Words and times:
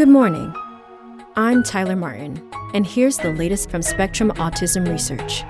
Good 0.00 0.08
morning. 0.08 0.54
I'm 1.36 1.62
Tyler 1.62 1.94
Martin, 1.94 2.40
and 2.72 2.86
here's 2.86 3.18
the 3.18 3.34
latest 3.34 3.70
from 3.70 3.82
Spectrum 3.82 4.30
Autism 4.36 4.88
Research. 4.88 5.44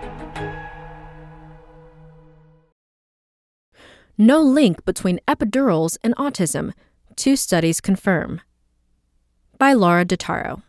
No 4.18 4.40
link 4.42 4.84
between 4.84 5.20
epidurals 5.28 5.98
and 6.02 6.16
autism, 6.16 6.72
two 7.14 7.36
studies 7.36 7.80
confirm. 7.80 8.40
By 9.56 9.72
Laura 9.72 10.04
Dattaro. 10.04 10.62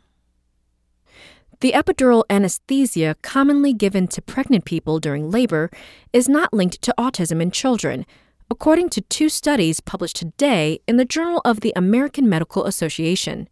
The 1.62 1.72
epidural 1.72 2.24
anesthesia 2.30 3.16
commonly 3.24 3.74
given 3.74 4.08
to 4.10 4.22
pregnant 4.22 4.64
people 4.64 5.00
during 5.00 5.32
labor 5.32 5.72
is 6.14 6.30
not 6.30 6.54
linked 6.54 6.84
to 6.84 6.94
autism 7.00 7.42
in 7.42 7.50
children, 7.50 8.06
according 8.48 8.90
to 8.90 9.02
two 9.02 9.28
studies 9.28 9.80
published 9.80 10.18
today 10.18 10.82
in 10.88 10.98
the 10.98 11.04
Journal 11.04 11.42
of 11.44 11.62
the 11.62 11.74
American 11.76 12.30
Medical 12.30 12.66
Association. 12.66 13.50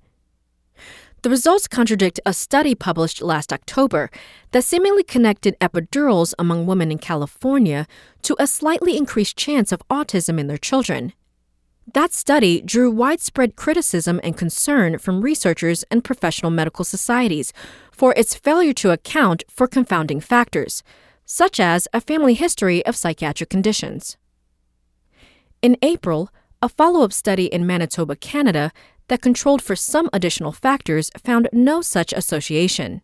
The 1.22 1.30
results 1.30 1.68
contradict 1.68 2.22
a 2.26 2.32
study 2.32 2.76
published 2.76 3.22
last 3.22 3.52
October 3.52 4.10
that 4.52 4.64
seemingly 4.64 5.04
connected 5.04 5.60
epidurals 5.60 6.34
among 6.40 6.66
women 6.66 6.92
in 6.94 6.98
California 6.98 7.88
to 8.22 8.38
a 8.40 8.48
slightly 8.48 8.96
increased 8.96 9.36
chance 9.36 9.74
of 9.74 9.84
autism 9.90 10.40
in 10.40 10.48
their 10.48 10.58
children. 10.58 11.12
That 11.94 12.14
study 12.14 12.62
drew 12.62 12.90
widespread 12.90 13.58
criticism 13.58 14.22
and 14.24 14.38
concern 14.38 14.98
from 14.98 15.22
researchers 15.22 15.84
and 15.92 16.04
professional 16.04 16.52
medical 16.52 16.86
societies 16.86 17.52
for 17.92 18.14
its 18.16 18.36
failure 18.36 18.74
to 18.74 18.92
account 18.92 19.44
for 19.50 19.68
confounding 19.68 20.22
factors, 20.22 20.84
such 21.26 21.60
as 21.60 21.88
a 21.92 22.00
family 22.00 22.36
history 22.36 22.86
of 22.86 22.96
psychiatric 22.96 23.50
conditions. 23.50 24.18
In 25.62 25.76
April, 25.82 26.30
a 26.62 26.70
follow 26.70 27.04
up 27.04 27.12
study 27.12 27.46
in 27.46 27.66
Manitoba, 27.66 28.16
Canada, 28.16 28.72
that 29.10 29.22
controlled 29.22 29.62
for 29.62 29.76
some 29.76 30.10
additional 30.12 30.52
factors 30.52 31.12
found 31.24 31.50
no 31.52 31.82
such 31.82 32.14
association. 32.14 33.02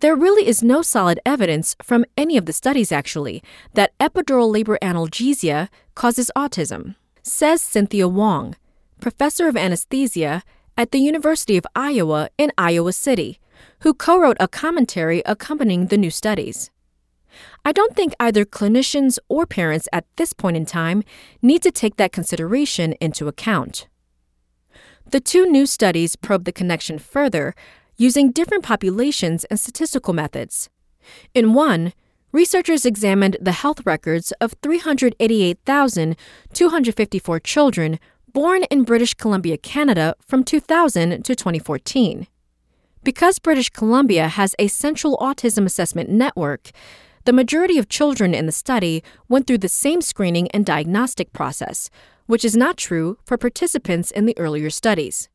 There 0.00 0.16
really 0.16 0.46
is 0.46 0.62
no 0.62 0.82
solid 0.82 1.18
evidence 1.24 1.74
from 1.82 2.04
any 2.16 2.36
of 2.36 2.46
the 2.46 2.52
studies, 2.52 2.92
actually, 2.92 3.42
that 3.74 3.96
epidural 3.98 4.52
labor 4.52 4.78
analgesia 4.82 5.68
causes 5.94 6.30
autism 6.36 6.94
says 7.22 7.62
Cynthia 7.62 8.08
Wong, 8.08 8.56
professor 9.00 9.48
of 9.48 9.56
anesthesia 9.56 10.42
at 10.76 10.90
the 10.90 10.98
University 10.98 11.56
of 11.56 11.66
Iowa 11.74 12.28
in 12.36 12.52
Iowa 12.58 12.92
City, 12.92 13.38
who 13.80 13.94
co 13.94 14.18
wrote 14.18 14.36
a 14.40 14.48
commentary 14.48 15.22
accompanying 15.24 15.86
the 15.86 15.96
new 15.96 16.10
studies. 16.10 16.70
I 17.64 17.72
don't 17.72 17.96
think 17.96 18.12
either 18.20 18.44
clinicians 18.44 19.18
or 19.28 19.46
parents 19.46 19.88
at 19.92 20.04
this 20.16 20.32
point 20.32 20.56
in 20.56 20.66
time 20.66 21.02
need 21.40 21.62
to 21.62 21.70
take 21.70 21.96
that 21.96 22.12
consideration 22.12 22.92
into 22.94 23.28
account. 23.28 23.86
The 25.10 25.20
two 25.20 25.46
new 25.46 25.66
studies 25.66 26.16
probe 26.16 26.44
the 26.44 26.52
connection 26.52 26.98
further 26.98 27.54
using 27.96 28.32
different 28.32 28.64
populations 28.64 29.44
and 29.44 29.60
statistical 29.60 30.14
methods. 30.14 30.70
In 31.34 31.52
one, 31.52 31.92
researchers 32.32 32.86
examined 32.86 33.36
the 33.40 33.52
health 33.52 33.84
records 33.84 34.32
of 34.40 34.54
388,254 34.62 37.40
children 37.40 37.98
born 38.32 38.62
in 38.64 38.84
British 38.84 39.14
Columbia, 39.14 39.56
Canada 39.58 40.14
from 40.26 40.42
2000 40.42 41.22
to 41.24 41.34
2014. 41.34 42.26
Because 43.04 43.38
British 43.38 43.68
Columbia 43.68 44.28
has 44.28 44.54
a 44.58 44.68
central 44.68 45.18
autism 45.18 45.66
assessment 45.66 46.08
network, 46.08 46.70
the 47.24 47.32
majority 47.32 47.78
of 47.78 47.88
children 47.88 48.34
in 48.34 48.46
the 48.46 48.52
study 48.52 49.02
went 49.28 49.46
through 49.46 49.58
the 49.58 49.68
same 49.68 50.00
screening 50.00 50.50
and 50.52 50.66
diagnostic 50.66 51.32
process, 51.32 51.88
which 52.26 52.44
is 52.44 52.56
not 52.56 52.76
true 52.76 53.18
for 53.24 53.36
participants 53.36 54.10
in 54.10 54.26
the 54.26 54.38
earlier 54.38 54.70
studies. 54.70 55.28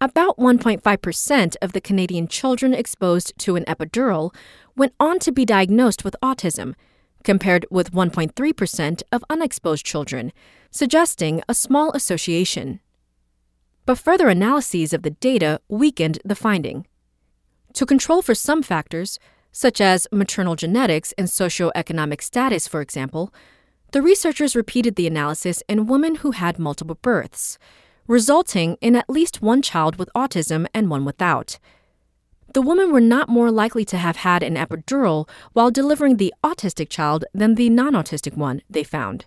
About 0.00 0.36
1.5% 0.36 1.56
of 1.62 1.72
the 1.72 1.80
Canadian 1.80 2.26
children 2.26 2.74
exposed 2.74 3.32
to 3.38 3.54
an 3.54 3.64
epidural 3.66 4.34
went 4.76 4.94
on 4.98 5.18
to 5.20 5.30
be 5.30 5.44
diagnosed 5.44 6.04
with 6.04 6.16
autism, 6.22 6.74
compared 7.22 7.66
with 7.70 7.92
1.3% 7.92 9.02
of 9.12 9.24
unexposed 9.30 9.86
children, 9.86 10.32
suggesting 10.70 11.42
a 11.48 11.54
small 11.54 11.92
association. 11.92 12.80
But 13.86 13.98
further 13.98 14.28
analyses 14.28 14.92
of 14.92 15.02
the 15.02 15.10
data 15.10 15.60
weakened 15.68 16.18
the 16.24 16.34
finding. 16.34 16.86
To 17.74 17.86
control 17.86 18.22
for 18.22 18.34
some 18.34 18.62
factors, 18.62 19.18
such 19.52 19.80
as 19.80 20.08
maternal 20.10 20.56
genetics 20.56 21.12
and 21.18 21.28
socioeconomic 21.28 22.22
status, 22.22 22.66
for 22.66 22.80
example, 22.80 23.32
the 23.92 24.02
researchers 24.02 24.56
repeated 24.56 24.96
the 24.96 25.06
analysis 25.06 25.62
in 25.68 25.86
women 25.86 26.16
who 26.16 26.32
had 26.32 26.58
multiple 26.58 26.98
births 27.00 27.58
resulting 28.08 28.76
in 28.80 28.96
at 28.96 29.08
least 29.08 29.40
one 29.42 29.62
child 29.62 29.94
with 29.96 30.10
autism 30.14 30.66
and 30.74 30.90
one 30.90 31.04
without. 31.04 31.58
The 32.52 32.62
women 32.62 32.92
were 32.92 33.00
not 33.00 33.28
more 33.28 33.50
likely 33.50 33.84
to 33.86 33.96
have 33.96 34.16
had 34.16 34.42
an 34.42 34.56
epidural 34.56 35.28
while 35.52 35.70
delivering 35.70 36.16
the 36.16 36.34
autistic 36.44 36.90
child 36.90 37.24
than 37.32 37.54
the 37.54 37.70
non 37.70 37.94
autistic 37.94 38.36
one, 38.36 38.60
they 38.68 38.84
found. 38.84 39.24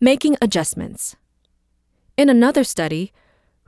Making 0.00 0.38
adjustments. 0.40 1.16
In 2.16 2.30
another 2.30 2.64
study, 2.64 3.12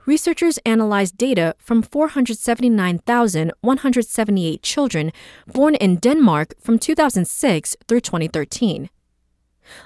researchers 0.05 0.57
analyzed 0.65 1.17
data 1.17 1.53
from 1.59 1.83
479,178 1.83 4.63
children 4.63 5.11
born 5.45 5.75
in 5.75 5.97
Denmark 5.97 6.55
from 6.59 6.79
2006 6.79 7.75
through 7.87 7.99
2013. 7.99 8.89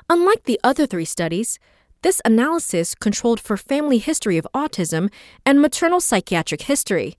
Unlike 0.10 0.44
the 0.44 0.60
other 0.64 0.86
three 0.86 1.06
studies, 1.06 1.60
this 2.02 2.22
analysis 2.26 2.96
controlled 2.96 3.40
for 3.40 3.58
family 3.58 4.00
history 4.00 4.38
of 4.38 4.48
autism 4.54 5.12
and 5.46 5.62
maternal 5.62 6.00
psychiatric 6.00 6.64
history, 6.64 7.16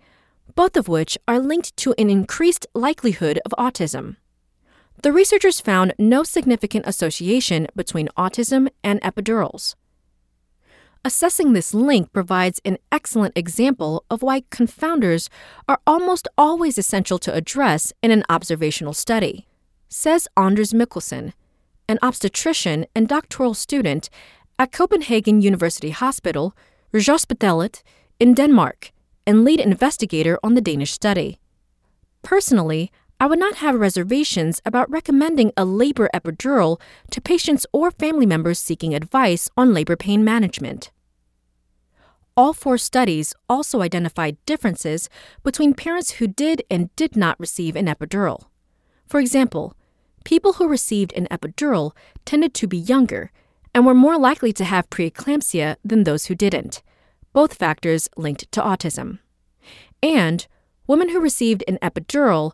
both 0.54 0.76
of 0.76 0.88
which 0.88 1.16
are 1.28 1.38
linked 1.38 1.76
to 1.78 1.94
an 1.98 2.10
increased 2.10 2.66
likelihood 2.74 3.38
of 3.44 3.52
autism. 3.58 4.16
The 5.02 5.12
researchers 5.12 5.60
found 5.60 5.94
no 5.98 6.22
significant 6.22 6.86
association 6.86 7.66
between 7.74 8.08
autism 8.16 8.68
and 8.84 9.00
epidurals. 9.00 9.74
Assessing 11.04 11.52
this 11.52 11.74
link 11.74 12.12
provides 12.12 12.60
an 12.64 12.78
excellent 12.92 13.36
example 13.36 14.04
of 14.08 14.22
why 14.22 14.42
confounders 14.42 15.28
are 15.68 15.80
almost 15.84 16.28
always 16.38 16.78
essential 16.78 17.18
to 17.18 17.34
address 17.34 17.92
in 18.02 18.12
an 18.12 18.22
observational 18.28 18.92
study, 18.92 19.48
says 19.88 20.28
Anders 20.36 20.72
Mikkelsen, 20.72 21.32
an 21.92 21.98
obstetrician 22.02 22.86
and 22.96 23.06
doctoral 23.06 23.54
student 23.54 24.08
at 24.58 24.72
Copenhagen 24.72 25.42
University 25.42 25.90
Hospital, 25.90 26.56
Rigshospitalet, 26.92 27.82
in 28.18 28.34
Denmark, 28.34 28.90
and 29.26 29.44
lead 29.44 29.60
investigator 29.60 30.38
on 30.42 30.54
the 30.54 30.60
Danish 30.60 30.92
study. 30.92 31.38
Personally, 32.22 32.90
I 33.20 33.26
would 33.26 33.38
not 33.38 33.56
have 33.56 33.76
reservations 33.76 34.60
about 34.64 34.90
recommending 34.90 35.52
a 35.56 35.64
labor 35.64 36.08
epidural 36.14 36.80
to 37.10 37.20
patients 37.20 37.66
or 37.72 37.90
family 37.90 38.26
members 38.26 38.58
seeking 38.58 38.94
advice 38.94 39.50
on 39.56 39.74
labor 39.74 39.96
pain 39.96 40.24
management. 40.24 40.90
All 42.36 42.54
four 42.54 42.78
studies 42.78 43.34
also 43.48 43.82
identified 43.82 44.38
differences 44.46 45.10
between 45.42 45.74
parents 45.74 46.12
who 46.12 46.26
did 46.26 46.62
and 46.70 46.94
did 46.96 47.14
not 47.16 47.38
receive 47.38 47.76
an 47.76 47.86
epidural. 47.86 48.44
For 49.06 49.20
example, 49.20 49.76
people 50.24 50.54
who 50.54 50.68
received 50.68 51.12
an 51.14 51.26
epidural 51.30 51.92
tended 52.24 52.54
to 52.54 52.66
be 52.66 52.78
younger 52.78 53.30
and 53.74 53.86
were 53.86 53.94
more 53.94 54.18
likely 54.18 54.52
to 54.52 54.64
have 54.64 54.90
preeclampsia 54.90 55.76
than 55.84 56.04
those 56.04 56.26
who 56.26 56.34
didn't, 56.34 56.82
both 57.32 57.54
factors 57.54 58.08
linked 58.16 58.50
to 58.52 58.60
autism. 58.60 59.18
And 60.02 60.46
women 60.86 61.08
who 61.08 61.20
received 61.20 61.64
an 61.66 61.78
epidural 61.80 62.52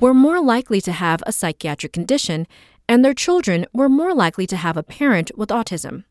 were 0.00 0.14
more 0.14 0.40
likely 0.40 0.80
to 0.82 0.92
have 0.92 1.22
a 1.26 1.32
psychiatric 1.32 1.92
condition, 1.92 2.46
and 2.88 3.04
their 3.04 3.14
children 3.14 3.66
were 3.72 3.88
more 3.88 4.14
likely 4.14 4.46
to 4.46 4.56
have 4.56 4.76
a 4.76 4.82
parent 4.82 5.30
with 5.36 5.50
autism. 5.50 6.04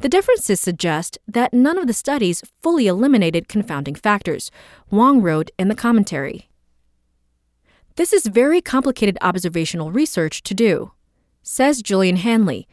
The 0.00 0.08
differences 0.08 0.60
suggest 0.60 1.18
that 1.28 1.54
none 1.54 1.78
of 1.78 1.86
the 1.86 1.92
studies 1.92 2.42
fully 2.62 2.86
eliminated 2.86 3.48
confounding 3.48 3.94
factors, 3.94 4.50
Wong 4.90 5.22
wrote 5.22 5.50
in 5.58 5.68
the 5.68 5.74
commentary. 5.74 6.48
This 7.96 8.14
is 8.14 8.26
very 8.26 8.62
complicated 8.62 9.18
observational 9.20 9.92
research 9.92 10.42
to 10.44 10.54
do, 10.54 10.92
says 11.42 11.82
Gillian 11.82 12.16
Hanley, 12.16 12.66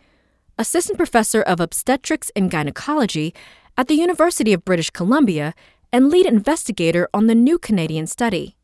assistant 0.57 0.97
professor 0.97 1.41
of 1.41 1.59
obstetrics 1.59 2.31
and 2.37 2.49
gynecology 2.49 3.33
at 3.77 3.87
the 3.87 3.95
University 3.95 4.53
of 4.53 4.63
British 4.63 4.89
Columbia 4.89 5.53
and 5.91 6.09
lead 6.09 6.25
investigator 6.25 7.09
on 7.13 7.27
the 7.27 7.35
new 7.35 7.57
Canadian 7.59 8.07
study. 8.07 8.55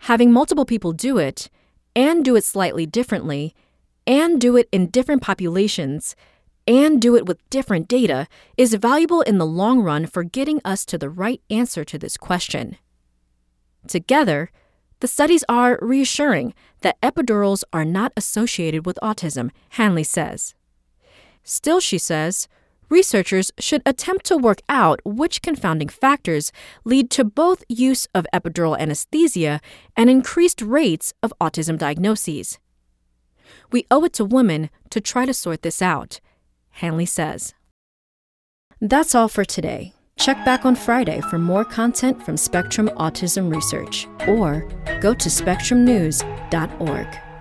Having 0.00 0.32
multiple 0.32 0.66
people 0.66 0.92
do 0.92 1.16
it, 1.16 1.48
and 1.96 2.24
do 2.24 2.36
it 2.36 2.44
slightly 2.44 2.84
differently, 2.84 3.54
and 4.06 4.40
do 4.40 4.56
it 4.56 4.68
in 4.72 4.90
different 4.90 5.22
populations, 5.22 6.16
and 6.66 7.00
do 7.00 7.16
it 7.16 7.24
with 7.24 7.48
different 7.48 7.88
data 7.88 8.26
is 8.58 8.74
valuable 8.74 9.22
in 9.22 9.38
the 9.38 9.46
long 9.46 9.80
run 9.80 10.06
for 10.06 10.22
getting 10.22 10.60
us 10.64 10.84
to 10.84 10.98
the 10.98 11.10
right 11.10 11.40
answer 11.50 11.84
to 11.84 11.98
this 11.98 12.16
question. 12.16 12.76
Together, 13.86 14.50
the 15.02 15.08
studies 15.08 15.42
are 15.48 15.80
reassuring 15.82 16.54
that 16.82 17.00
epidurals 17.00 17.64
are 17.72 17.84
not 17.84 18.12
associated 18.16 18.86
with 18.86 18.96
autism, 19.02 19.50
Hanley 19.70 20.04
says. 20.04 20.54
Still, 21.42 21.80
she 21.80 21.98
says, 21.98 22.46
researchers 22.88 23.50
should 23.58 23.82
attempt 23.84 24.24
to 24.26 24.36
work 24.36 24.60
out 24.68 25.00
which 25.04 25.42
confounding 25.42 25.88
factors 25.88 26.52
lead 26.84 27.10
to 27.10 27.24
both 27.24 27.64
use 27.68 28.06
of 28.14 28.28
epidural 28.32 28.78
anesthesia 28.78 29.60
and 29.96 30.08
increased 30.08 30.62
rates 30.62 31.12
of 31.20 31.34
autism 31.40 31.76
diagnoses. 31.76 32.60
We 33.72 33.86
owe 33.90 34.04
it 34.04 34.12
to 34.12 34.24
women 34.24 34.70
to 34.90 35.00
try 35.00 35.26
to 35.26 35.34
sort 35.34 35.62
this 35.62 35.82
out, 35.82 36.20
Hanley 36.78 37.06
says. 37.06 37.54
That's 38.80 39.16
all 39.16 39.26
for 39.26 39.44
today. 39.44 39.94
Check 40.18 40.44
back 40.44 40.64
on 40.64 40.76
Friday 40.76 41.20
for 41.22 41.38
more 41.38 41.64
content 41.64 42.22
from 42.22 42.36
Spectrum 42.36 42.88
Autism 42.96 43.52
Research 43.52 44.06
or 44.28 44.68
go 45.00 45.14
to 45.14 45.28
spectrumnews.org. 45.28 47.31